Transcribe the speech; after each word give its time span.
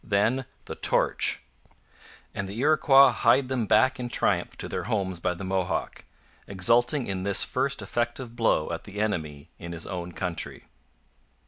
Then 0.03 0.45
the 0.65 0.73
torch! 0.73 1.43
And 2.33 2.49
the 2.49 2.57
Iroquois 2.59 3.11
hied 3.11 3.49
them 3.49 3.67
back 3.67 3.99
in 3.99 4.09
triumph 4.09 4.57
to 4.57 4.67
their 4.67 4.85
homes 4.85 5.19
by 5.19 5.35
the 5.35 5.43
Mohawk, 5.43 6.05
exulting 6.47 7.05
in 7.05 7.21
this 7.21 7.43
first 7.43 7.83
effective 7.83 8.35
blow 8.35 8.71
at 8.71 8.85
the 8.85 8.99
enemy 8.99 9.49
in 9.59 9.73
his 9.73 9.85
own 9.85 10.11
country. 10.13 10.65